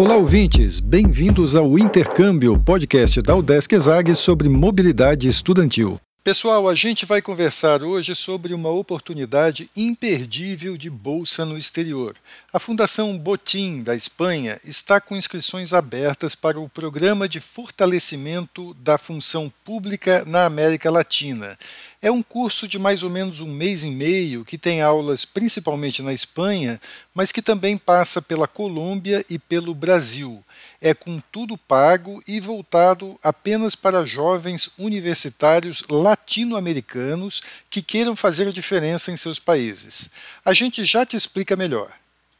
[0.00, 0.80] Olá, ouvintes!
[0.80, 6.00] Bem-vindos ao Intercâmbio, podcast da Udesc Exag sobre mobilidade estudantil.
[6.22, 12.14] Pessoal, a gente vai conversar hoje sobre uma oportunidade imperdível de bolsa no exterior.
[12.52, 18.98] A Fundação Botim, da Espanha, está com inscrições abertas para o Programa de Fortalecimento da
[18.98, 21.58] Função Pública na América Latina.
[22.02, 26.02] É um curso de mais ou menos um mês e meio que tem aulas principalmente
[26.02, 26.78] na Espanha,
[27.14, 30.42] mas que também passa pela Colômbia e pelo Brasil
[30.80, 38.52] é com tudo pago e voltado apenas para jovens universitários latino-americanos que queiram fazer a
[38.52, 40.10] diferença em seus países.
[40.44, 41.92] A gente já te explica melhor.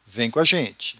[0.06, 0.99] Vem com a gente!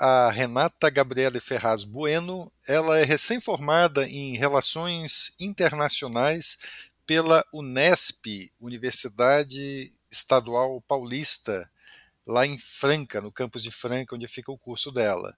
[0.00, 6.58] a Renata Gabriele Ferraz Bueno, ela é recém-formada em Relações Internacionais
[7.04, 11.68] pela Unesp, Universidade Estadual Paulista,
[12.24, 15.36] lá em Franca, no campus de Franca, onde fica o curso dela.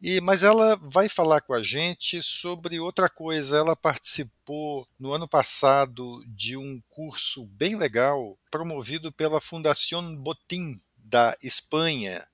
[0.00, 3.58] E mas ela vai falar com a gente sobre outra coisa.
[3.58, 11.36] Ela participou no ano passado de um curso bem legal promovido pela Fundación Botín da
[11.42, 12.26] Espanha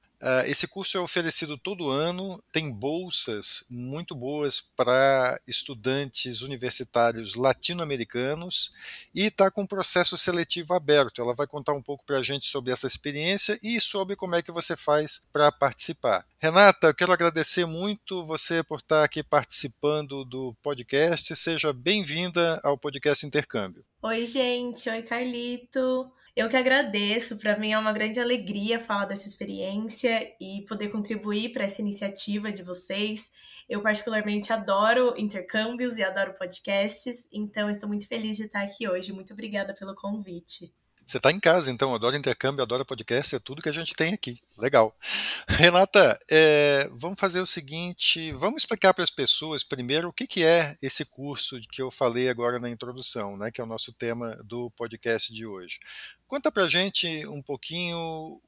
[0.47, 8.73] esse curso é oferecido todo ano, tem bolsas muito boas para estudantes universitários latino-americanos
[9.15, 11.21] e está com processo seletivo aberto.
[11.21, 14.43] Ela vai contar um pouco para a gente sobre essa experiência e sobre como é
[14.43, 16.27] que você faz para participar.
[16.39, 21.35] Renata, eu quero agradecer muito você por estar aqui participando do podcast.
[21.37, 23.85] Seja bem-vinda ao podcast Intercâmbio.
[24.03, 24.89] Oi, gente.
[24.89, 26.11] Oi, Carlito.
[26.37, 31.53] Eu que agradeço, para mim é uma grande alegria falar dessa experiência e poder contribuir
[31.53, 33.31] para essa iniciativa de vocês.
[33.69, 39.13] Eu particularmente adoro intercâmbios e adoro podcasts, então estou muito feliz de estar aqui hoje.
[39.13, 40.75] Muito obrigada pelo convite.
[41.07, 44.15] Você está em casa, então, adora intercâmbio, adora podcast, é tudo que a gente tem
[44.15, 44.41] aqui.
[44.57, 44.97] Legal.
[45.47, 50.45] Renata, é, vamos fazer o seguinte: vamos explicar para as pessoas primeiro o que, que
[50.45, 54.37] é esse curso que eu falei agora na introdução, né, que é o nosso tema
[54.45, 55.79] do podcast de hoje.
[56.27, 58.41] Conta para a gente um pouquinho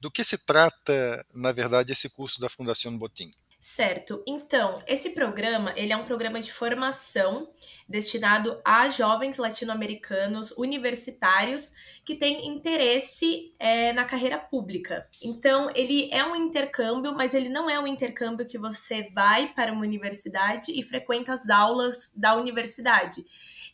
[0.00, 3.32] do que se trata, na verdade, esse curso da Fundação Botim.
[3.64, 4.24] Certo.
[4.26, 7.48] Então, esse programa, ele é um programa de formação
[7.88, 11.70] destinado a jovens latino-americanos universitários
[12.04, 15.06] que têm interesse é, na carreira pública.
[15.22, 19.72] Então, ele é um intercâmbio, mas ele não é um intercâmbio que você vai para
[19.72, 23.24] uma universidade e frequenta as aulas da universidade.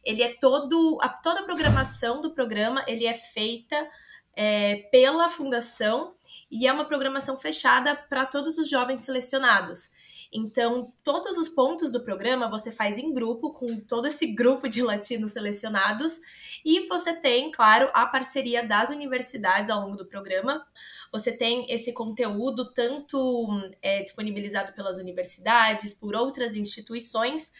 [0.04, 3.88] Ele é todo a, toda a programação do programa ele é feita
[4.36, 6.14] é, pela fundação
[6.50, 9.90] e é uma programação fechada para todos os jovens selecionados.
[10.32, 14.82] Então, todos os pontos do programa você faz em grupo, com todo esse grupo de
[14.82, 16.20] latinos selecionados,
[16.64, 20.66] e você tem, claro, a parceria das universidades ao longo do programa.
[21.10, 23.48] Você tem esse conteúdo tanto
[23.80, 27.50] é, disponibilizado pelas universidades, por outras instituições,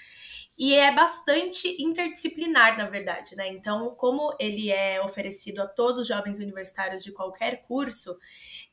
[0.58, 3.46] e é bastante interdisciplinar, na verdade, né?
[3.48, 8.18] Então, como ele é oferecido a todos os jovens universitários de qualquer curso,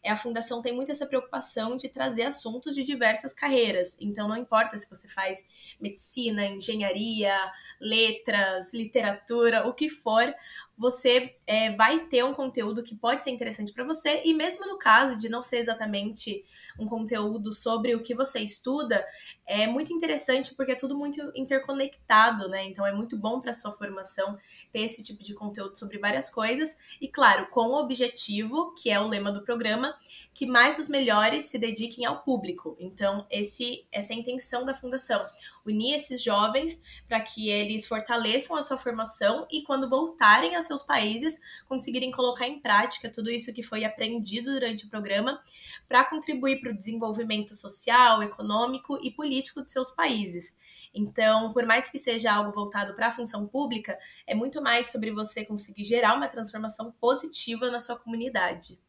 [0.10, 3.98] a fundação tem muito essa preocupação de trazer assuntos de diversas carreiras.
[4.00, 5.46] Então, não importa se você faz
[5.80, 7.36] medicina, engenharia,
[7.80, 10.34] letras, literatura, o que for,
[10.78, 14.78] você é, vai ter um conteúdo que pode ser interessante para você, e mesmo no
[14.78, 16.44] caso de não ser exatamente
[16.78, 19.06] um conteúdo sobre o que você estuda,
[19.46, 22.66] é muito interessante porque é tudo muito interconectado, né?
[22.66, 24.38] Então é muito bom para sua formação
[24.72, 29.00] ter esse tipo de conteúdo sobre várias coisas, e claro, com o objetivo, que é
[29.00, 29.96] o lema do programa,
[30.34, 32.76] que mais os melhores se dediquem ao público.
[32.80, 35.26] Então, esse, essa é a intenção da fundação,
[35.66, 40.82] unir esses jovens para que eles fortaleçam a sua formação e quando voltarem a seus
[40.82, 45.42] países, conseguirem colocar em prática tudo isso que foi aprendido durante o programa
[45.88, 50.58] para contribuir para o desenvolvimento social, econômico e político de seus países.
[50.94, 55.12] Então, por mais que seja algo voltado para a função pública, é muito mais sobre
[55.12, 58.80] você conseguir gerar uma transformação positiva na sua comunidade.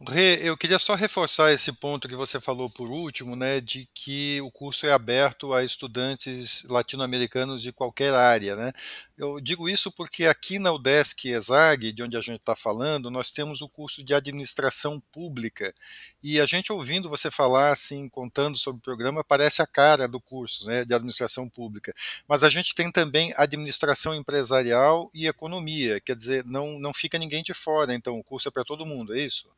[0.00, 4.40] Rê, eu queria só reforçar esse ponto que você falou por último, né, de que
[4.42, 8.72] o curso é aberto a estudantes latino-americanos de qualquer área, né?
[9.16, 13.30] Eu digo isso porque aqui na UDESC ESAG, de onde a gente está falando, nós
[13.30, 15.72] temos o curso de administração pública.
[16.22, 20.20] E a gente ouvindo você falar, assim, contando sobre o programa, parece a cara do
[20.20, 21.94] curso né, de administração pública.
[22.28, 27.42] Mas a gente tem também administração empresarial e economia, quer dizer, não, não fica ninguém
[27.42, 29.48] de fora, então o curso é para todo mundo, é isso?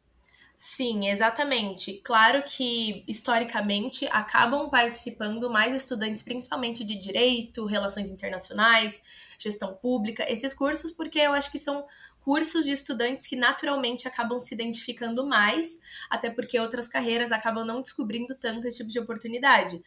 [0.59, 2.01] Sim, exatamente.
[2.03, 9.03] Claro que, historicamente, acabam participando mais estudantes, principalmente de direito, relações internacionais,
[9.39, 11.87] gestão pública, esses cursos, porque eu acho que são
[12.21, 17.83] cursos de estudantes que naturalmente acabam se identificando mais, até porque outras carreiras acabam não
[17.83, 19.83] descobrindo tanto esse tipo de oportunidade.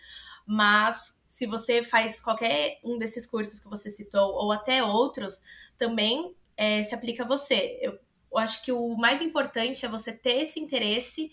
[0.45, 5.41] Mas se você faz qualquer um desses cursos que você citou, ou até outros,
[5.79, 7.79] também é, se aplica a você.
[7.81, 7.97] Eu
[8.31, 11.31] eu acho que o mais importante é você ter esse interesse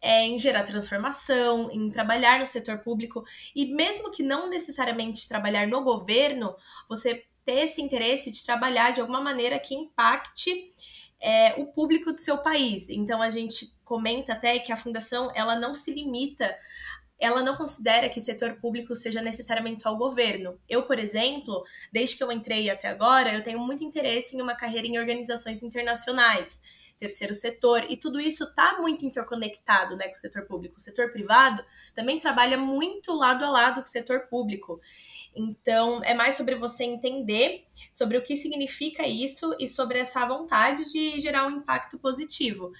[0.00, 5.66] é, em gerar transformação, em trabalhar no setor público e mesmo que não necessariamente trabalhar
[5.66, 6.54] no governo,
[6.88, 10.72] você ter esse interesse de trabalhar de alguma maneira que impacte
[11.20, 12.90] é, o público do seu país.
[12.90, 16.54] Então a gente comenta até que a fundação ela não se limita
[17.18, 20.58] ela não considera que setor público seja necessariamente só o governo.
[20.68, 24.54] Eu, por exemplo, desde que eu entrei até agora, eu tenho muito interesse em uma
[24.54, 26.60] carreira em organizações internacionais,
[26.98, 30.76] terceiro setor, e tudo isso está muito interconectado né, com o setor público.
[30.76, 31.64] O setor privado
[31.94, 34.80] também trabalha muito lado a lado com o setor público.
[35.34, 40.90] Então, é mais sobre você entender sobre o que significa isso e sobre essa vontade
[40.92, 42.72] de gerar um impacto positivo.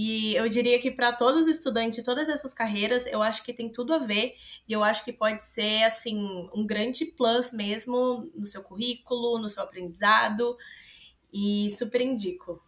[0.00, 3.52] E eu diria que para todos os estudantes de todas essas carreiras, eu acho que
[3.52, 4.36] tem tudo a ver
[4.68, 9.48] e eu acho que pode ser assim um grande plus mesmo no seu currículo, no
[9.48, 10.56] seu aprendizado
[11.32, 12.62] e super indico.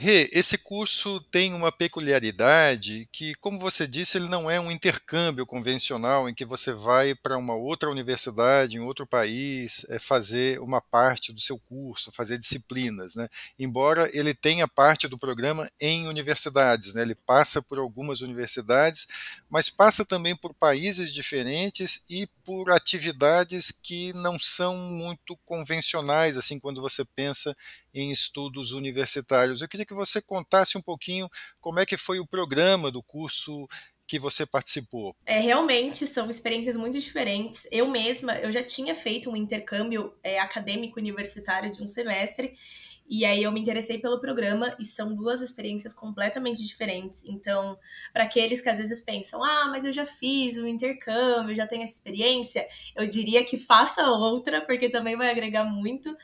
[0.00, 5.44] Rê, esse curso tem uma peculiaridade que, como você disse, ele não é um intercâmbio
[5.44, 10.80] convencional em que você vai para uma outra universidade, em outro país, é, fazer uma
[10.80, 13.16] parte do seu curso, fazer disciplinas.
[13.16, 13.28] Né?
[13.58, 17.02] Embora ele tenha parte do programa em universidades, né?
[17.02, 19.08] ele passa por algumas universidades,
[19.50, 26.60] mas passa também por países diferentes e por atividades que não são muito convencionais, assim,
[26.60, 27.54] quando você pensa
[27.92, 29.60] em estudos universitários.
[29.60, 31.28] Eu queria que você contasse um pouquinho
[31.60, 33.66] como é que foi o programa do curso
[34.06, 35.14] que você participou.
[35.26, 37.66] É, realmente são experiências muito diferentes.
[37.70, 42.54] Eu mesma, eu já tinha feito um intercâmbio é, acadêmico universitário de um semestre
[43.10, 47.24] e aí eu me interessei pelo programa e são duas experiências completamente diferentes.
[47.24, 47.78] Então,
[48.12, 51.82] para aqueles que às vezes pensam, ah, mas eu já fiz um intercâmbio, já tenho
[51.82, 56.14] essa experiência, eu diria que faça outra, porque também vai agregar muito.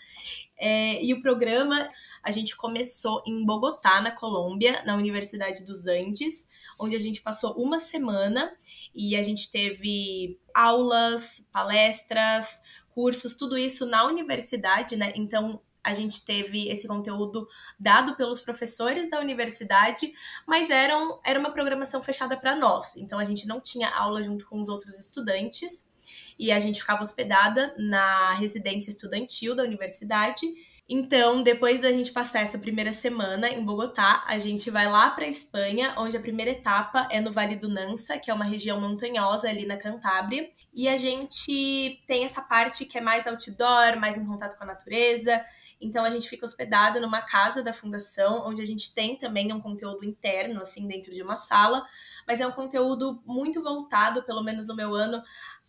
[0.59, 1.89] É, e o programa
[2.25, 6.49] a gente começou em Bogotá, na Colômbia, na Universidade dos Andes,
[6.81, 8.57] onde a gente passou uma semana
[8.95, 12.63] e a gente teve aulas, palestras,
[12.95, 15.13] cursos, tudo isso na universidade, né?
[15.15, 17.47] Então a gente teve esse conteúdo
[17.79, 20.11] dado pelos professores da universidade,
[20.47, 22.97] mas eram, era uma programação fechada para nós.
[22.97, 25.93] Então a gente não tinha aula junto com os outros estudantes
[26.39, 30.47] e a gente ficava hospedada na residência estudantil da universidade.
[30.87, 35.25] Então, depois da gente passar essa primeira semana em Bogotá, a gente vai lá para
[35.25, 38.79] a Espanha, onde a primeira etapa é no Vale do Nansa, que é uma região
[38.79, 44.19] montanhosa ali na Cantábria, e a gente tem essa parte que é mais outdoor, mais
[44.19, 45.43] em contato com a natureza.
[45.81, 49.61] Então a gente fica hospedada numa casa da fundação, onde a gente tem também um
[49.61, 51.83] conteúdo interno, assim, dentro de uma sala,
[52.27, 55.23] mas é um conteúdo muito voltado, pelo menos no meu ano,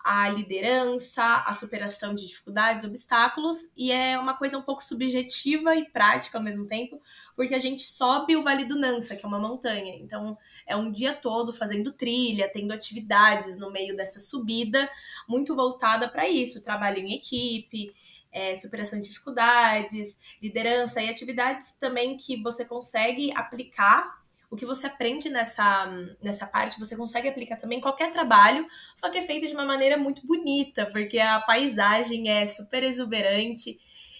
[0.06, 5.90] à liderança, à superação de dificuldades, obstáculos, e é uma coisa um pouco subjetiva e
[5.90, 7.02] prática ao mesmo tempo,
[7.36, 9.96] porque a gente sobe o Vale do Nansa, que é uma montanha.
[9.96, 14.88] Então, é um dia todo fazendo trilha, tendo atividades no meio dessa subida,
[15.28, 17.92] muito voltada para isso, trabalho em equipe,
[18.32, 24.24] é, superação de dificuldades, liderança e atividades também que você consegue aplicar.
[24.50, 25.86] O que você aprende nessa,
[26.22, 29.98] nessa parte, você consegue aplicar também qualquer trabalho, só que é feito de uma maneira
[29.98, 33.80] muito bonita, porque a paisagem é super exuberante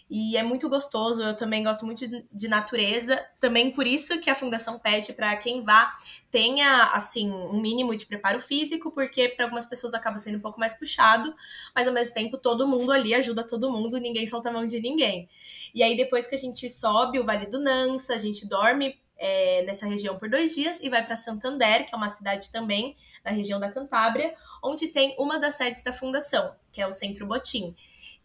[0.10, 1.24] e é muito gostoso.
[1.24, 3.24] Eu também gosto muito de, de natureza.
[3.40, 5.96] Também por isso que a fundação pede para quem vá
[6.30, 10.60] tenha assim um mínimo de preparo físico, porque para algumas pessoas acaba sendo um pouco
[10.60, 11.34] mais puxado,
[11.74, 14.80] mas ao mesmo tempo todo mundo ali ajuda todo mundo, ninguém solta a mão de
[14.80, 15.30] ninguém.
[15.74, 19.64] E aí depois que a gente sobe o Vale do Nansa, a gente dorme é,
[19.64, 23.32] nessa região por dois dias e vai para Santander, que é uma cidade também na
[23.32, 27.76] região da Cantábria, onde tem uma das sedes da fundação, que é o Centro Botim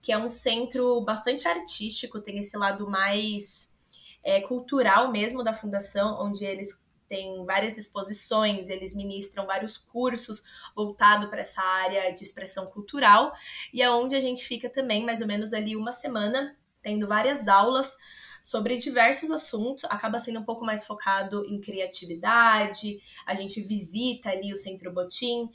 [0.01, 3.75] que é um centro bastante artístico, tem esse lado mais
[4.23, 10.45] é, cultural mesmo da fundação, onde eles tem várias exposições, eles ministram vários cursos
[10.77, 13.33] voltados para essa área de expressão cultural,
[13.75, 17.49] e é onde a gente fica também mais ou menos ali uma semana, tendo várias
[17.49, 17.97] aulas
[18.43, 24.53] sobre diversos assuntos, acaba sendo um pouco mais focado em criatividade, a gente visita ali
[24.53, 25.51] o Centro Botim,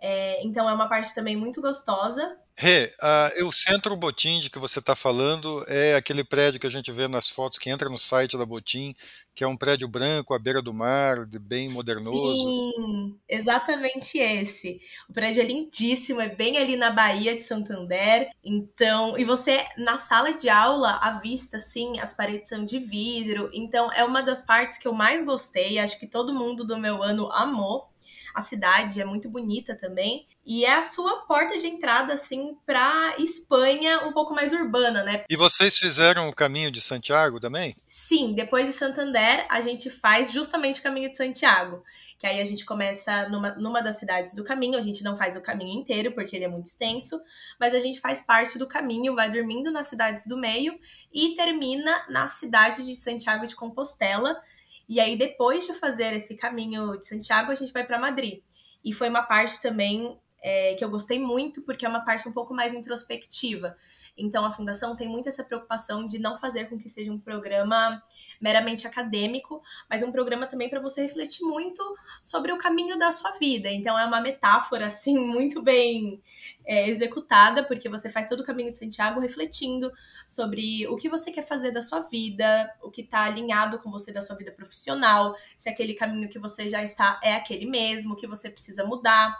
[0.00, 2.36] é, então é uma parte também muito gostosa.
[2.56, 6.70] Rê, uh, o Centro Botim de que você está falando é aquele prédio que a
[6.70, 8.94] gente vê nas fotos que entra no site da Botim,
[9.34, 12.44] que é um prédio branco à beira do mar, bem modernoso.
[12.44, 14.80] Sim, exatamente esse.
[15.08, 18.30] O prédio é lindíssimo, é bem ali na Bahia de Santander.
[18.44, 23.50] Então, e você na sala de aula, à vista, assim, as paredes são de vidro.
[23.52, 25.80] Então, é uma das partes que eu mais gostei.
[25.80, 27.92] Acho que todo mundo do meu ano amou
[28.34, 30.26] a cidade é muito bonita também.
[30.44, 35.24] E é a sua porta de entrada, assim, para Espanha um pouco mais urbana, né?
[35.30, 37.74] E vocês fizeram o caminho de Santiago também?
[37.86, 41.82] Sim, depois de Santander, a gente faz justamente o caminho de Santiago.
[42.18, 45.36] Que aí a gente começa numa, numa das cidades do caminho, a gente não faz
[45.36, 47.20] o caminho inteiro, porque ele é muito extenso,
[47.58, 50.78] mas a gente faz parte do caminho, vai dormindo nas cidades do meio
[51.12, 54.40] e termina na cidade de Santiago de Compostela,
[54.88, 58.42] e aí, depois de fazer esse caminho de Santiago, a gente vai para Madrid.
[58.84, 62.32] E foi uma parte também é, que eu gostei muito, porque é uma parte um
[62.32, 63.76] pouco mais introspectiva.
[64.16, 68.02] Então, a Fundação tem muito essa preocupação de não fazer com que seja um programa
[68.40, 71.82] meramente acadêmico, mas um programa também para você refletir muito
[72.20, 73.68] sobre o caminho da sua vida.
[73.68, 76.22] Então, é uma metáfora, assim, muito bem
[76.64, 79.92] é, executada, porque você faz todo o caminho de Santiago refletindo
[80.28, 84.12] sobre o que você quer fazer da sua vida, o que está alinhado com você
[84.12, 88.26] da sua vida profissional, se aquele caminho que você já está é aquele mesmo, que
[88.26, 89.36] você precisa mudar.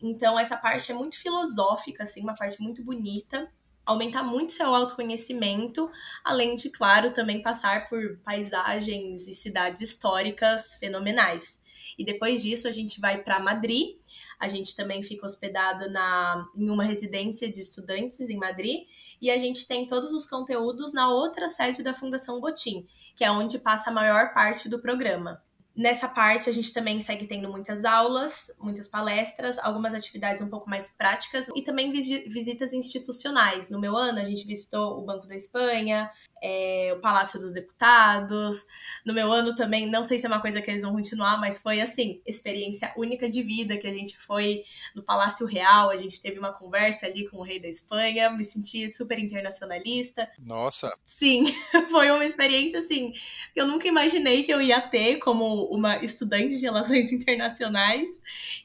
[0.00, 3.50] Então, essa parte é muito filosófica, assim, uma parte muito bonita
[3.84, 5.90] aumentar muito seu autoconhecimento,
[6.24, 11.62] além de, claro, também passar por paisagens e cidades históricas fenomenais.
[11.98, 13.96] E depois disso a gente vai para Madrid.
[14.38, 18.86] A gente também fica hospedado na, em uma residência de estudantes em Madrid
[19.20, 23.30] e a gente tem todos os conteúdos na outra sede da Fundação Botim, que é
[23.30, 25.42] onde passa a maior parte do programa.
[25.76, 30.70] Nessa parte, a gente também segue tendo muitas aulas, muitas palestras, algumas atividades um pouco
[30.70, 33.70] mais práticas e também visitas institucionais.
[33.70, 36.08] No meu ano, a gente visitou o Banco da Espanha,
[36.42, 38.66] é, o Palácio dos Deputados.
[39.04, 41.58] No meu ano também, não sei se é uma coisa que eles vão continuar, mas
[41.58, 44.64] foi assim, experiência única de vida, que a gente foi
[44.94, 48.44] no Palácio Real, a gente teve uma conversa ali com o rei da Espanha, me
[48.44, 50.28] senti super internacionalista.
[50.38, 50.96] Nossa!
[51.04, 51.44] Sim,
[51.90, 53.12] foi uma experiência assim,
[53.52, 58.08] que eu nunca imaginei que eu ia ter como uma estudante de relações internacionais,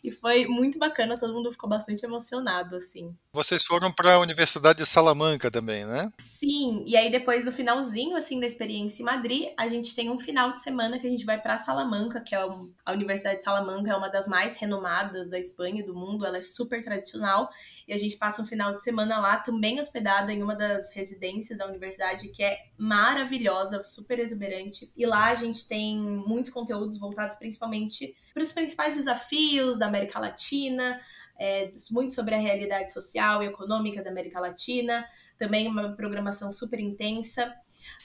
[0.03, 3.15] e foi muito bacana, todo mundo ficou bastante emocionado, assim.
[3.33, 6.11] Vocês foram para a Universidade de Salamanca também, né?
[6.17, 10.17] Sim, e aí depois do finalzinho assim da experiência em Madrid, a gente tem um
[10.17, 13.91] final de semana que a gente vai para Salamanca, que é a Universidade de Salamanca
[13.91, 17.49] é uma das mais renomadas da Espanha e do mundo, ela é super tradicional,
[17.85, 21.57] e a gente passa um final de semana lá também hospedada em uma das residências
[21.57, 24.89] da universidade que é maravilhosa, super exuberante.
[24.95, 30.17] E lá a gente tem muitos conteúdos voltados principalmente para os principais desafios da América
[30.17, 31.01] Latina,
[31.39, 36.79] é, muito sobre a realidade social e econômica da América Latina, também uma programação super
[36.79, 37.55] intensa,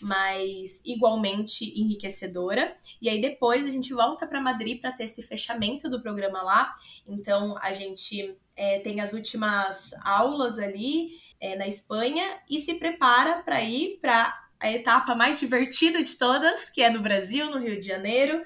[0.00, 2.76] mas igualmente enriquecedora.
[3.02, 6.74] E aí depois a gente volta para Madrid para ter esse fechamento do programa lá.
[7.06, 13.42] Então a gente é, tem as últimas aulas ali é, na Espanha e se prepara
[13.42, 17.78] para ir para a etapa mais divertida de todas, que é no Brasil, no Rio
[17.78, 18.42] de Janeiro.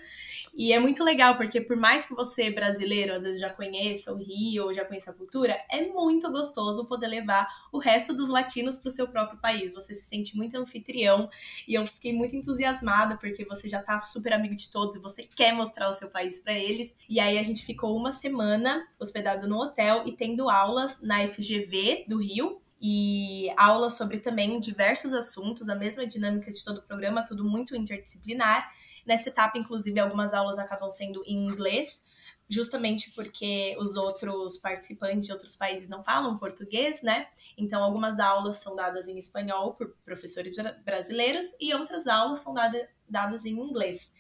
[0.59, 4.17] E é muito legal, porque por mais que você, brasileiro, às vezes já conheça o
[4.17, 8.77] Rio ou já conheça a cultura, é muito gostoso poder levar o resto dos latinos
[8.77, 9.73] para o seu próprio país.
[9.73, 11.31] Você se sente muito anfitrião
[11.69, 15.23] e eu fiquei muito entusiasmada, porque você já tá super amigo de todos e você
[15.23, 16.97] quer mostrar o seu país para eles.
[17.09, 22.07] E aí a gente ficou uma semana hospedado no hotel e tendo aulas na FGV
[22.09, 27.25] do Rio, e aulas sobre também diversos assuntos, a mesma dinâmica de todo o programa,
[27.25, 28.71] tudo muito interdisciplinar.
[29.09, 32.05] Nessa etapa, inclusive, algumas aulas acabam sendo em inglês,
[32.47, 37.27] justamente porque os outros participantes de outros países não falam português, né?
[37.57, 40.53] Então, algumas aulas são dadas em espanhol por professores
[40.85, 44.13] brasileiros e outras aulas são dada, dadas em inglês.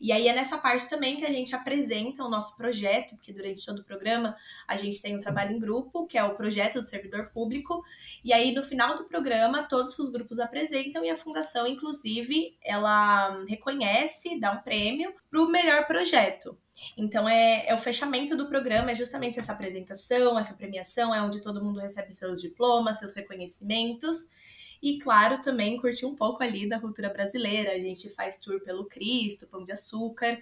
[0.00, 3.64] E aí é nessa parte também que a gente apresenta o nosso projeto, porque durante
[3.66, 4.34] todo o programa
[4.66, 7.82] a gente tem um trabalho em grupo, que é o projeto do servidor público.
[8.24, 13.44] E aí no final do programa todos os grupos apresentam e a fundação, inclusive, ela
[13.46, 16.56] reconhece, dá um prêmio para o melhor projeto.
[16.96, 21.42] Então é, é, o fechamento do programa, é justamente essa apresentação, essa premiação, é onde
[21.42, 24.30] todo mundo recebe seus diplomas, seus reconhecimentos.
[24.82, 27.72] E, claro, também curtir um pouco ali da cultura brasileira.
[27.72, 30.38] A gente faz tour pelo Cristo, Pão de Açúcar,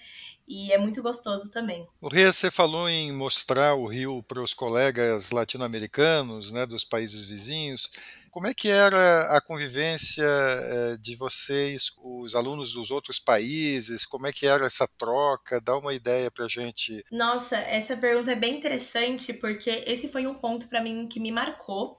[0.47, 1.87] e é muito gostoso também.
[2.00, 7.25] O Ria, você falou em mostrar o Rio para os colegas latino-americanos, né, dos países
[7.25, 7.90] vizinhos.
[8.30, 14.04] Como é que era a convivência eh, de vocês, os alunos dos outros países?
[14.04, 15.61] Como é que era essa troca?
[15.61, 17.04] Dá uma ideia para gente.
[17.11, 21.33] Nossa, essa pergunta é bem interessante porque esse foi um ponto para mim que me
[21.33, 21.99] marcou.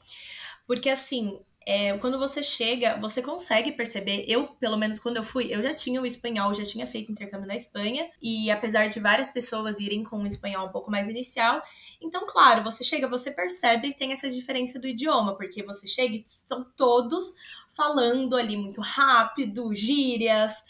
[0.66, 4.26] Porque assim, é, quando você chega, você consegue perceber.
[4.28, 7.48] Eu, pelo menos quando eu fui, eu já tinha o espanhol, já tinha feito intercâmbio
[7.48, 11.62] na Espanha, e apesar de várias pessoas irem com o espanhol um pouco mais inicial,
[12.02, 16.16] então, claro, você chega, você percebe que tem essa diferença do idioma, porque você chega
[16.16, 17.36] e são todos
[17.76, 20.64] falando ali muito rápido, gírias,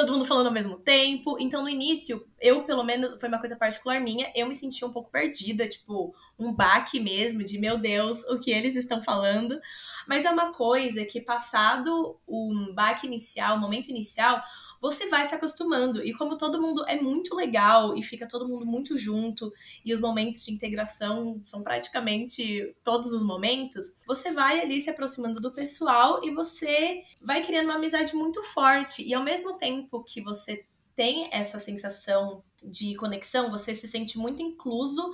[0.00, 1.36] todo mundo falando ao mesmo tempo.
[1.40, 4.92] Então, no início, eu, pelo menos, foi uma coisa particular minha, eu me senti um
[4.92, 9.58] pouco perdida, tipo, um baque mesmo, de meu Deus, o que eles estão falando.
[10.06, 14.42] Mas é uma coisa que, passado o baque inicial, o momento inicial,
[14.80, 16.02] você vai se acostumando.
[16.02, 19.52] E como todo mundo é muito legal e fica todo mundo muito junto,
[19.84, 25.40] e os momentos de integração são praticamente todos os momentos, você vai ali se aproximando
[25.40, 29.06] do pessoal e você vai criando uma amizade muito forte.
[29.06, 34.42] E ao mesmo tempo que você tem essa sensação de conexão, você se sente muito
[34.42, 35.12] incluso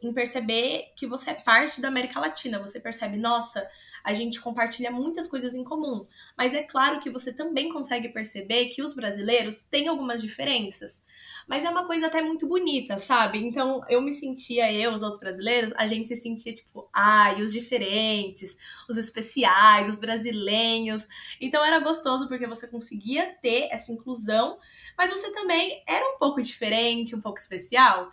[0.00, 2.58] em perceber que você é parte da América Latina.
[2.60, 3.66] Você percebe, nossa,
[4.04, 6.06] a gente compartilha muitas coisas em comum.
[6.36, 11.02] Mas é claro que você também consegue perceber que os brasileiros têm algumas diferenças.
[11.48, 13.38] Mas é uma coisa até muito bonita, sabe?
[13.38, 17.50] Então eu me sentia, eu, os outros brasileiros, a gente se sentia tipo, ai, os
[17.50, 18.56] diferentes,
[18.88, 21.08] os especiais, os brasileiros.
[21.40, 24.58] Então era gostoso porque você conseguia ter essa inclusão,
[24.98, 28.10] mas você também era um pouco diferente, um pouco especial.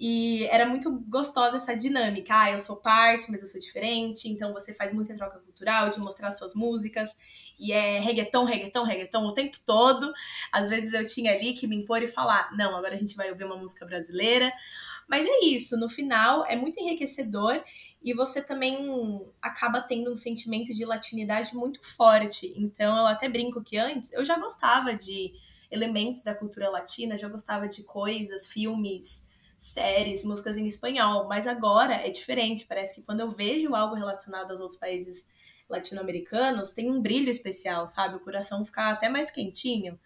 [0.00, 2.34] E era muito gostosa essa dinâmica.
[2.34, 4.30] Ah, eu sou parte, mas eu sou diferente.
[4.30, 7.14] Então você faz muita troca cultural de mostrar suas músicas.
[7.58, 10.10] E é reggaeton, reggaeton, reggaeton o tempo todo.
[10.50, 13.30] Às vezes eu tinha ali que me impor e falar: não, agora a gente vai
[13.30, 14.50] ouvir uma música brasileira.
[15.06, 17.62] Mas é isso, no final é muito enriquecedor
[18.00, 22.54] e você também acaba tendo um sentimento de latinidade muito forte.
[22.56, 25.32] Então eu até brinco que antes eu já gostava de
[25.70, 29.28] elementos da cultura latina, já gostava de coisas, filmes
[29.60, 32.66] séries, músicas em espanhol, mas agora é diferente.
[32.66, 35.28] Parece que quando eu vejo algo relacionado aos outros países
[35.68, 38.16] latino-americanos, tem um brilho especial, sabe?
[38.16, 40.00] O coração fica até mais quentinho.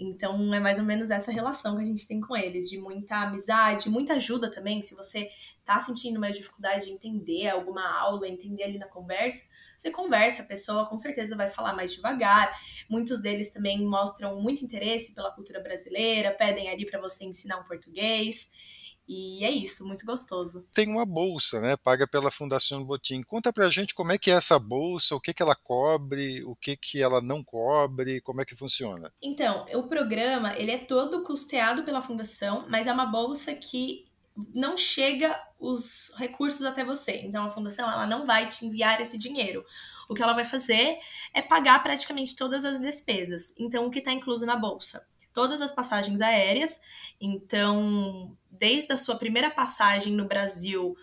[0.00, 3.16] Então é mais ou menos essa relação que a gente tem com eles, de muita
[3.22, 4.80] amizade, muita ajuda também.
[4.80, 5.28] Se você
[5.64, 10.46] tá sentindo uma dificuldade de entender alguma aula, entender ali na conversa, você conversa, a
[10.46, 12.52] pessoa com certeza vai falar mais devagar.
[12.88, 17.64] Muitos deles também mostram muito interesse pela cultura brasileira, pedem ali para você ensinar um
[17.64, 18.50] português.
[19.08, 20.66] E é isso, muito gostoso.
[20.72, 23.22] Tem uma bolsa, né, paga pela Fundação Botim.
[23.22, 26.54] Conta pra gente como é que é essa bolsa, o que que ela cobre, o
[26.54, 29.10] que que ela não cobre, como é que funciona.
[29.22, 34.08] Então, o programa, ele é todo custeado pela fundação, mas é uma bolsa que
[34.54, 37.22] não chega os recursos até você.
[37.24, 39.64] Então a fundação ela não vai te enviar esse dinheiro.
[40.08, 40.98] O que ela vai fazer
[41.34, 43.52] é pagar praticamente todas as despesas.
[43.58, 45.06] Então o que está incluso na bolsa?
[45.38, 46.80] Todas as passagens aéreas.
[47.20, 50.96] Então, desde a sua primeira passagem no Brasil,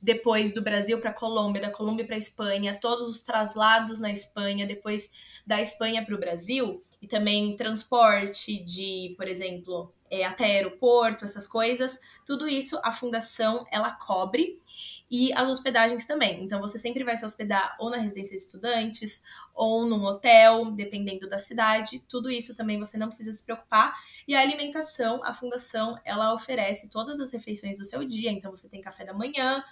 [0.00, 4.10] depois do Brasil para a Colômbia, da Colômbia para a Espanha, todos os traslados na
[4.10, 5.10] Espanha, depois
[5.46, 11.46] da Espanha para o Brasil, e também transporte de, por exemplo, é, até aeroporto, essas
[11.46, 14.58] coisas, tudo isso a fundação ela cobre
[15.10, 16.42] e as hospedagens também.
[16.42, 19.22] Então você sempre vai se hospedar ou na residência de estudantes
[19.56, 22.00] ou num hotel, dependendo da cidade.
[22.00, 23.94] Tudo isso também você não precisa se preocupar.
[24.28, 28.30] E a alimentação, a fundação, ela oferece todas as refeições do seu dia.
[28.30, 29.64] Então você tem café da manhã,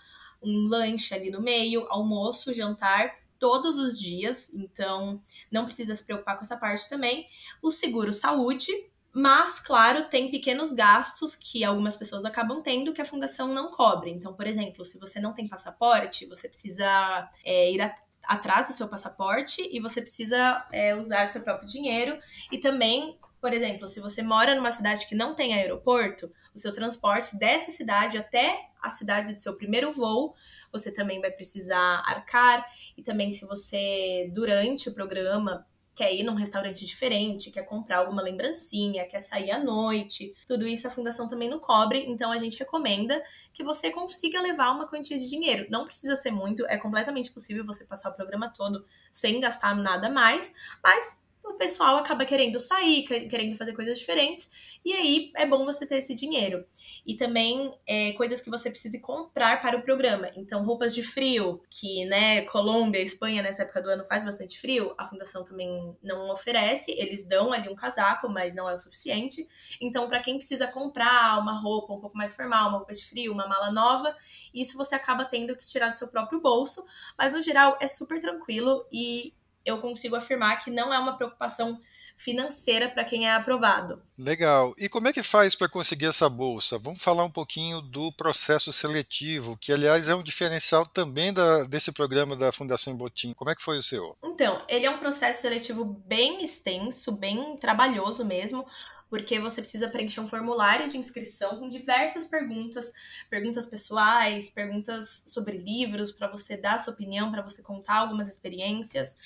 [0.42, 6.36] um lanche ali no meio, almoço, jantar todos os dias, então não precisa se preocupar
[6.36, 7.28] com essa parte também.
[7.60, 8.72] O seguro saúde,
[9.12, 14.10] mas, claro, tem pequenos gastos que algumas pessoas acabam tendo que a fundação não cobre.
[14.10, 17.80] Então, por exemplo, se você não tem passaporte, você precisa é, ir
[18.26, 22.18] atrás do seu passaporte e você precisa é, usar seu próprio dinheiro.
[22.50, 26.72] E também, por exemplo, se você mora numa cidade que não tem aeroporto, o seu
[26.72, 30.34] transporte dessa cidade até a cidade de seu primeiro voo,
[30.70, 32.66] você também vai precisar arcar.
[32.96, 38.22] E também, se você, durante o programa, quer ir num restaurante diferente, quer comprar alguma
[38.22, 40.34] lembrancinha, quer sair à noite.
[40.46, 44.70] Tudo isso a fundação também não cobre, então a gente recomenda que você consiga levar
[44.70, 45.66] uma quantia de dinheiro.
[45.70, 50.10] Não precisa ser muito, é completamente possível você passar o programa todo sem gastar nada
[50.10, 50.52] mais,
[50.82, 54.50] mas o pessoal acaba querendo sair, querendo fazer coisas diferentes,
[54.84, 56.64] e aí é bom você ter esse dinheiro.
[57.06, 60.30] E também é, coisas que você precise comprar para o programa.
[60.36, 64.94] Então, roupas de frio, que, né, Colômbia, Espanha, nessa época do ano faz bastante frio,
[64.96, 66.92] a fundação também não oferece.
[66.92, 69.46] Eles dão ali um casaco, mas não é o suficiente.
[69.80, 73.32] Então, para quem precisa comprar uma roupa um pouco mais formal, uma roupa de frio,
[73.32, 74.16] uma mala nova,
[74.54, 76.84] isso você acaba tendo que tirar do seu próprio bolso.
[77.18, 81.80] Mas, no geral, é super tranquilo e eu consigo afirmar que não é uma preocupação
[82.16, 84.00] financeira para quem é aprovado.
[84.16, 84.74] Legal.
[84.78, 86.78] E como é que faz para conseguir essa bolsa?
[86.78, 91.92] Vamos falar um pouquinho do processo seletivo, que aliás é um diferencial também da, desse
[91.92, 93.32] programa da Fundação Botim.
[93.34, 94.16] Como é que foi o seu?
[94.22, 98.64] Então, ele é um processo seletivo bem extenso, bem trabalhoso mesmo,
[99.10, 102.92] porque você precisa preencher um formulário de inscrição com diversas perguntas,
[103.28, 109.18] perguntas pessoais, perguntas sobre livros, para você dar sua opinião, para você contar algumas experiências.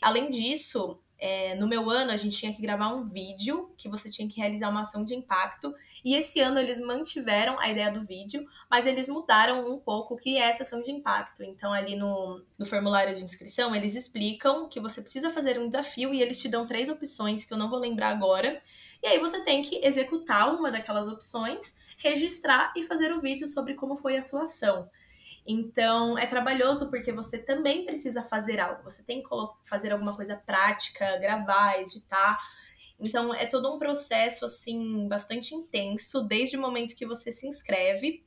[0.00, 4.10] Além disso, é, no meu ano a gente tinha que gravar um vídeo que você
[4.10, 5.74] tinha que realizar uma ação de impacto.
[6.04, 10.16] E esse ano eles mantiveram a ideia do vídeo, mas eles mudaram um pouco o
[10.16, 11.42] que é essa ação de impacto.
[11.42, 16.12] Então, ali no, no formulário de inscrição, eles explicam que você precisa fazer um desafio
[16.12, 18.60] e eles te dão três opções que eu não vou lembrar agora.
[19.02, 23.74] E aí você tem que executar uma daquelas opções, registrar e fazer o vídeo sobre
[23.74, 24.90] como foi a sua ação.
[25.46, 28.82] Então, é trabalhoso porque você também precisa fazer algo.
[28.82, 29.28] Você tem que
[29.64, 32.36] fazer alguma coisa prática, gravar, editar.
[32.98, 38.24] Então, é todo um processo, assim, bastante intenso, desde o momento que você se inscreve.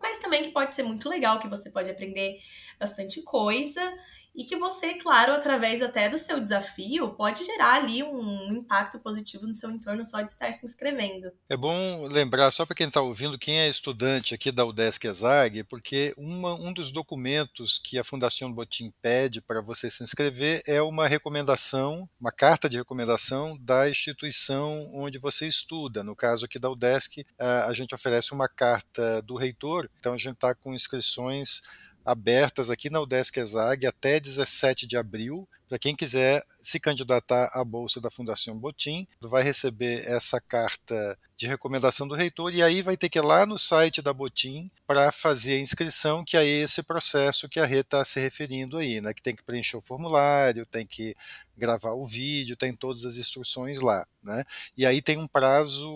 [0.00, 2.38] Mas também que pode ser muito legal, que você pode aprender
[2.78, 3.92] bastante coisa
[4.38, 9.48] e que você, claro, através até do seu desafio, pode gerar ali um impacto positivo
[9.48, 11.32] no seu entorno só de estar se inscrevendo.
[11.48, 15.64] É bom lembrar, só para quem está ouvindo, quem é estudante aqui da UDESC ESAG,
[15.64, 20.80] porque uma, um dos documentos que a Fundação Botim pede para você se inscrever é
[20.80, 26.04] uma recomendação, uma carta de recomendação da instituição onde você estuda.
[26.04, 30.34] No caso aqui da UDESC, a gente oferece uma carta do reitor, então a gente
[30.34, 31.60] está com inscrições
[32.08, 35.46] abertas aqui na UDESC ESAG até 17 de abril.
[35.68, 41.46] Para quem quiser se candidatar à bolsa da Fundação Botim, vai receber essa carta de
[41.46, 45.12] recomendação do reitor e aí vai ter que ir lá no site da Botim para
[45.12, 49.12] fazer a inscrição, que é esse processo que a Rê está se referindo aí, né?
[49.12, 51.14] Que tem que preencher o formulário, tem que
[51.54, 54.44] gravar o vídeo, tem todas as instruções lá, né?
[54.74, 55.86] E aí tem um prazo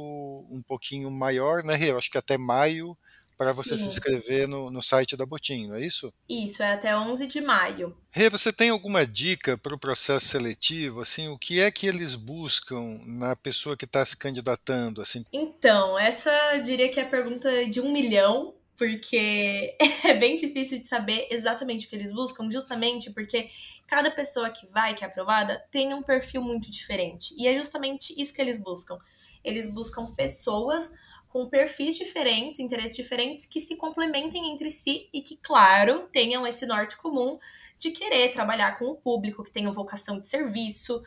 [0.51, 1.91] um pouquinho maior, né, Rê?
[1.91, 2.95] Eu acho que até maio
[3.43, 3.85] para você Sim.
[3.85, 6.13] se inscrever no, no site da Botim, não é isso?
[6.29, 7.97] Isso, é até 11 de maio.
[8.11, 11.01] Rê, você tem alguma dica para o processo seletivo?
[11.01, 15.03] Assim, o que é que eles buscam na pessoa que está se candidatando?
[15.03, 15.25] Assim?
[15.33, 20.79] Então, essa eu diria que é a pergunta de um milhão, porque é bem difícil
[20.79, 23.51] de saber exatamente o que eles buscam, justamente porque
[23.87, 27.35] cada pessoa que vai, que é aprovada, tem um perfil muito diferente.
[27.37, 28.99] E é justamente isso que eles buscam.
[29.45, 30.93] Eles buscam pessoas
[31.33, 36.67] com perfis diferentes, interesses diferentes, que se complementem entre si e que, claro, tenham esse
[36.67, 37.39] norte comum
[37.79, 41.03] de querer trabalhar com o público, que tenham vocação de serviço,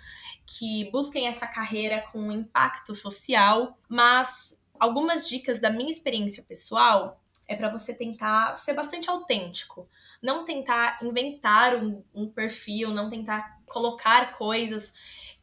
[0.48, 3.78] que busquem essa carreira com impacto social.
[3.88, 9.88] Mas algumas dicas da minha experiência pessoal é para você tentar ser bastante autêntico.
[10.22, 14.92] Não tentar inventar um, um perfil, não tentar colocar coisas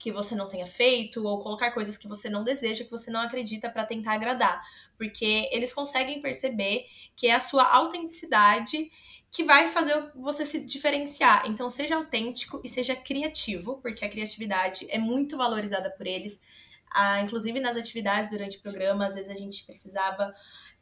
[0.03, 3.21] que você não tenha feito ou colocar coisas que você não deseja, que você não
[3.21, 4.61] acredita para tentar agradar,
[4.99, 8.91] porque eles conseguem perceber que é a sua autenticidade
[9.31, 11.45] que vai fazer você se diferenciar.
[11.47, 16.43] Então, seja autêntico e seja criativo, porque a criatividade é muito valorizada por eles.
[16.91, 20.35] Ah, inclusive nas atividades durante o programa, às vezes a gente precisava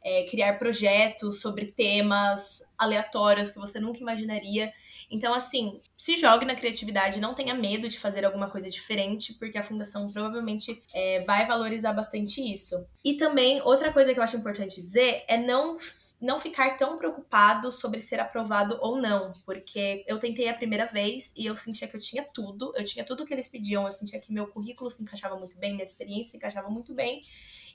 [0.03, 4.71] é, criar projetos sobre temas aleatórios que você nunca imaginaria.
[5.09, 9.57] Então, assim, se jogue na criatividade, não tenha medo de fazer alguma coisa diferente, porque
[9.57, 12.75] a fundação provavelmente é, vai valorizar bastante isso.
[13.03, 15.77] E também, outra coisa que eu acho importante dizer é não
[16.21, 21.33] não ficar tão preocupado sobre ser aprovado ou não, porque eu tentei a primeira vez
[21.35, 24.19] e eu sentia que eu tinha tudo, eu tinha tudo que eles pediam, eu sentia
[24.19, 27.21] que meu currículo se encaixava muito bem, minha experiência se encaixava muito bem,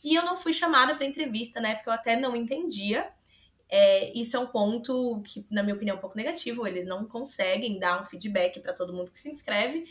[0.04, 3.10] e eu não fui chamada para entrevista, né, porque eu até não entendia.
[3.68, 6.64] É, isso é um ponto que, na minha opinião, é um pouco negativo.
[6.66, 9.84] Eles não conseguem dar um feedback para todo mundo que se inscreve.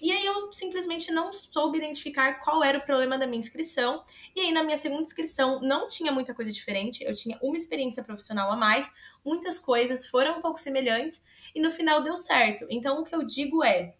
[0.00, 4.04] E aí eu simplesmente não soube identificar qual era o problema da minha inscrição.
[4.34, 8.04] E aí na minha segunda inscrição não tinha muita coisa diferente, eu tinha uma experiência
[8.04, 8.90] profissional a mais,
[9.24, 12.66] muitas coisas foram um pouco semelhantes e no final deu certo.
[12.70, 13.94] Então o que eu digo é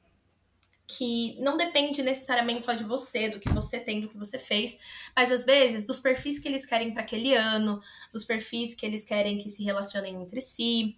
[0.89, 4.79] que não depende necessariamente só de você, do que você tem, do que você fez,
[5.15, 7.79] mas às vezes dos perfis que eles querem para aquele ano,
[8.11, 10.97] dos perfis que eles querem que se relacionem entre si.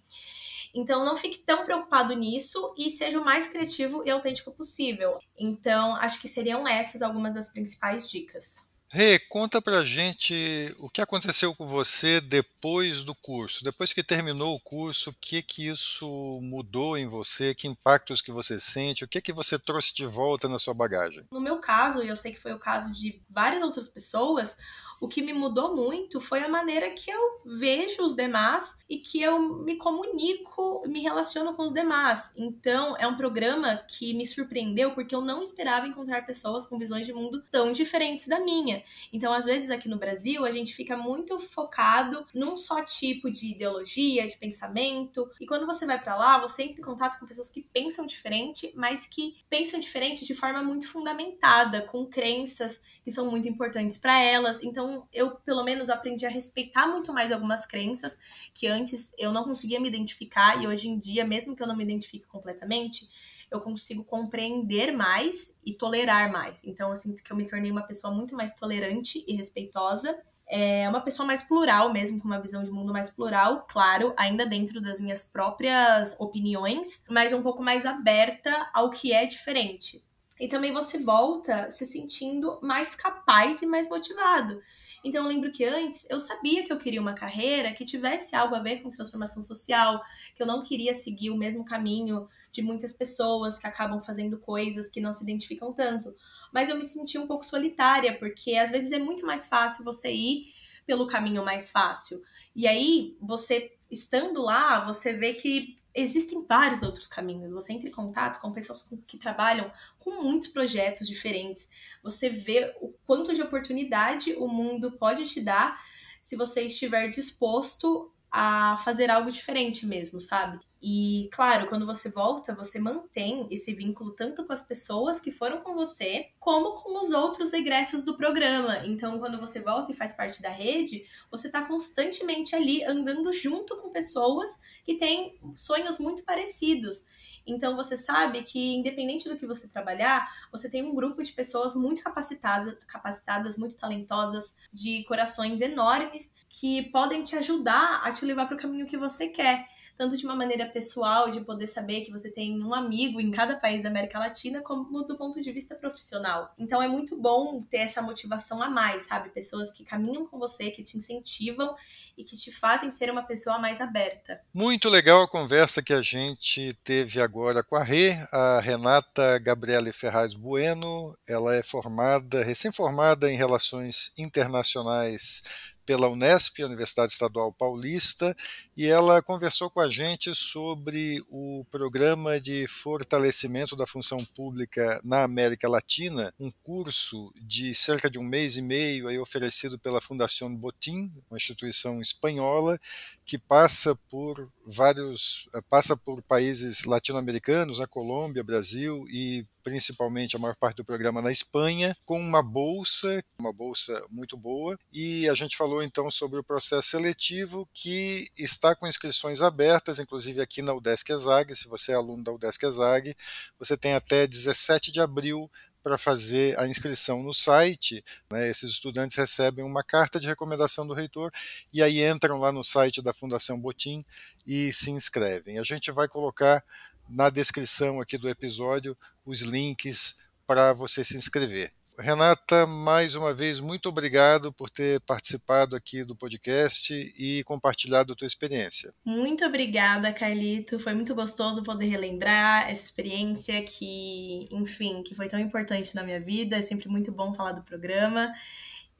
[0.73, 5.19] Então, não fique tão preocupado nisso e seja o mais criativo e autêntico possível.
[5.37, 8.71] Então, acho que seriam essas algumas das principais dicas.
[8.93, 13.63] Rê, conta pra gente o que aconteceu com você depois do curso.
[13.63, 16.05] Depois que terminou o curso, o que que isso
[16.43, 17.55] mudou em você?
[17.55, 19.05] Que impactos que você sente?
[19.05, 21.23] O que que você trouxe de volta na sua bagagem?
[21.31, 24.57] No meu caso, e eu sei que foi o caso de várias outras pessoas,
[25.01, 29.19] o que me mudou muito foi a maneira que eu vejo os demais e que
[29.19, 32.31] eu me comunico, me relaciono com os demais.
[32.37, 37.07] Então, é um programa que me surpreendeu porque eu não esperava encontrar pessoas com visões
[37.07, 38.83] de mundo tão diferentes da minha.
[39.11, 43.55] Então, às vezes aqui no Brasil, a gente fica muito focado num só tipo de
[43.55, 47.49] ideologia, de pensamento, e quando você vai para lá, você entra em contato com pessoas
[47.49, 53.29] que pensam diferente, mas que pensam diferente de forma muito fundamentada, com crenças que são
[53.29, 54.63] muito importantes para elas.
[54.63, 58.17] Então, eu pelo menos aprendi a respeitar muito mais algumas crenças
[58.53, 61.75] que antes eu não conseguia me identificar e hoje em dia, mesmo que eu não
[61.75, 63.09] me identifique completamente,
[63.49, 66.63] eu consigo compreender mais e tolerar mais.
[66.63, 70.17] Então, eu sinto que eu me tornei uma pessoa muito mais tolerante e respeitosa.
[70.47, 74.45] É uma pessoa mais plural mesmo, com uma visão de mundo mais plural, claro, ainda
[74.45, 80.03] dentro das minhas próprias opiniões, mas um pouco mais aberta ao que é diferente.
[80.41, 84.59] E também você volta se sentindo mais capaz e mais motivado.
[85.03, 88.55] Então eu lembro que antes eu sabia que eu queria uma carreira que tivesse algo
[88.55, 90.01] a ver com transformação social,
[90.35, 94.89] que eu não queria seguir o mesmo caminho de muitas pessoas que acabam fazendo coisas
[94.89, 96.11] que não se identificam tanto.
[96.51, 100.11] Mas eu me senti um pouco solitária, porque às vezes é muito mais fácil você
[100.11, 100.47] ir
[100.87, 102.19] pelo caminho mais fácil.
[102.55, 107.51] E aí, você estando lá, você vê que existem vários outros caminhos.
[107.51, 111.69] Você entra em contato com pessoas que trabalham com muitos projetos diferentes.
[112.03, 115.81] Você vê o quanto de oportunidade o mundo pode te dar
[116.21, 120.59] se você estiver disposto a fazer algo diferente mesmo, sabe?
[120.81, 125.61] E claro, quando você volta, você mantém esse vínculo tanto com as pessoas que foram
[125.61, 128.79] com você, como com os outros egressos do programa.
[128.85, 133.79] Então, quando você volta e faz parte da rede, você está constantemente ali andando junto
[133.79, 134.49] com pessoas
[134.83, 137.05] que têm sonhos muito parecidos.
[137.45, 141.75] Então você sabe que, independente do que você trabalhar, você tem um grupo de pessoas
[141.75, 148.45] muito capacitadas, capacitadas, muito talentosas, de corações enormes, que podem te ajudar a te levar
[148.45, 152.11] para o caminho que você quer tanto de uma maneira pessoal, de poder saber que
[152.11, 155.75] você tem um amigo em cada país da América Latina, como do ponto de vista
[155.75, 156.53] profissional.
[156.57, 159.29] Então é muito bom ter essa motivação a mais, sabe?
[159.29, 161.75] Pessoas que caminham com você, que te incentivam
[162.17, 164.41] e que te fazem ser uma pessoa mais aberta.
[164.53, 169.91] Muito legal a conversa que a gente teve agora com a Rê, a Renata Gabriele
[169.91, 171.17] Ferraz Bueno.
[171.27, 175.43] Ela é formada, recém-formada em Relações Internacionais
[175.91, 178.33] pela Unesp, Universidade Estadual Paulista,
[178.77, 185.23] e ela conversou com a gente sobre o programa de fortalecimento da função pública na
[185.23, 190.55] América Latina, um curso de cerca de um mês e meio aí oferecido pela Fundação
[190.55, 192.79] Botim, uma instituição espanhola
[193.25, 200.55] que passa por vários passa por países latino-americanos, a Colômbia, Brasil e principalmente a maior
[200.55, 205.57] parte do programa na Espanha, com uma bolsa, uma bolsa muito boa, e a gente
[205.57, 211.11] falou então sobre o processo seletivo que está com inscrições abertas, inclusive aqui na UDESC
[211.11, 213.15] ESAG, se você é aluno da UDESC ESAG,
[213.57, 215.49] você tem até 17 de abril
[215.83, 220.93] para fazer a inscrição no site, né, esses estudantes recebem uma carta de recomendação do
[220.93, 221.31] reitor
[221.73, 224.05] e aí entram lá no site da Fundação Botim
[224.45, 225.57] e se inscrevem.
[225.57, 226.63] A gente vai colocar
[227.11, 231.71] na descrição aqui do episódio os links para você se inscrever.
[231.99, 238.15] Renata, mais uma vez, muito obrigado por ter participado aqui do podcast e compartilhado a
[238.15, 238.93] tua experiência.
[239.05, 240.79] Muito obrigada, Carlito.
[240.79, 246.19] Foi muito gostoso poder relembrar essa experiência que, enfim, que foi tão importante na minha
[246.19, 246.57] vida.
[246.57, 248.33] É sempre muito bom falar do programa.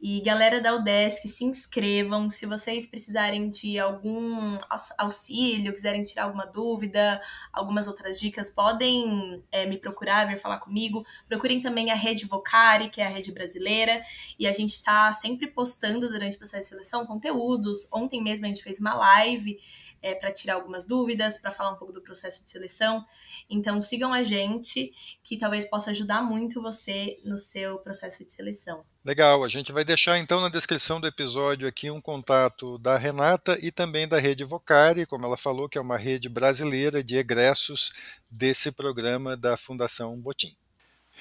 [0.01, 2.27] E galera da UDESC, se inscrevam.
[2.27, 4.57] Se vocês precisarem de algum
[4.97, 7.21] auxílio, quiserem tirar alguma dúvida,
[7.53, 11.05] algumas outras dicas, podem é, me procurar, vir falar comigo.
[11.27, 14.01] Procurem também a Rede Vocari, que é a rede brasileira.
[14.39, 17.87] E a gente está sempre postando durante o processo de seleção conteúdos.
[17.93, 19.59] Ontem mesmo a gente fez uma live
[20.01, 23.05] é, para tirar algumas dúvidas, para falar um pouco do processo de seleção.
[23.49, 28.83] Então sigam a gente, que talvez possa ajudar muito você no seu processo de seleção.
[29.03, 33.57] Legal, a gente vai deixar então na descrição do episódio aqui um contato da Renata
[33.61, 37.91] e também da rede Vocari, como ela falou, que é uma rede brasileira de egressos
[38.29, 40.55] desse programa da Fundação Botim.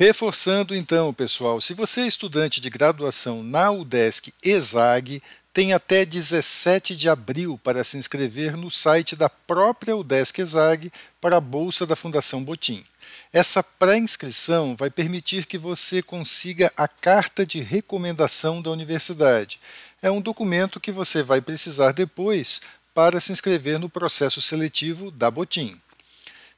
[0.00, 6.96] Reforçando então, pessoal, se você é estudante de graduação na UDESC ESAG, tem até 17
[6.96, 11.94] de abril para se inscrever no site da própria UDESC ESAG para a Bolsa da
[11.94, 12.82] Fundação Botim.
[13.30, 19.60] Essa pré-inscrição vai permitir que você consiga a carta de recomendação da universidade.
[20.00, 22.62] É um documento que você vai precisar depois
[22.94, 25.78] para se inscrever no processo seletivo da Botim.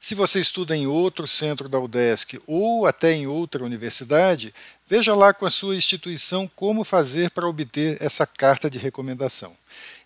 [0.03, 4.53] Se você estuda em outro centro da UDESC ou até em outra universidade,
[4.85, 9.55] veja lá com a sua instituição como fazer para obter essa carta de recomendação.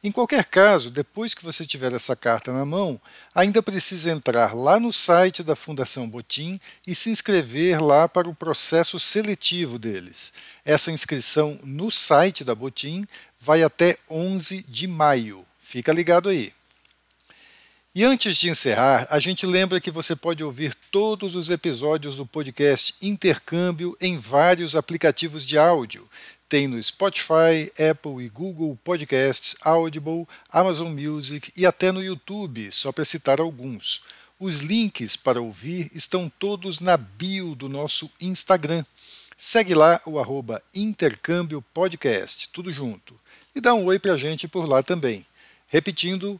[0.04, 3.02] Em qualquer caso, depois que você tiver essa carta na mão,
[3.34, 8.36] ainda precisa entrar lá no site da Fundação Botim e se inscrever lá para o
[8.36, 10.32] processo seletivo deles.
[10.64, 13.04] Essa inscrição no site da Botim
[13.42, 15.44] vai até 11 de maio.
[15.60, 16.54] Fica ligado aí.
[17.98, 22.28] E antes de encerrar, a gente lembra que você pode ouvir todos os episódios do
[22.28, 26.08] podcast Intercâmbio em vários aplicativos de áudio.
[26.48, 32.92] Tem no Spotify, Apple e Google Podcasts, Audible, Amazon Music e até no YouTube, só
[32.92, 34.04] para citar alguns.
[34.40, 38.86] Os links para ouvir estão todos na bio do nosso Instagram.
[39.36, 43.20] Segue lá o arroba Intercâmbio Podcast, tudo junto.
[43.56, 45.26] E dá um oi para a gente por lá também.
[45.68, 46.40] Repetindo,